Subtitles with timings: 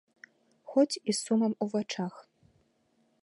[0.71, 2.13] Хоць і з сумам у вачах.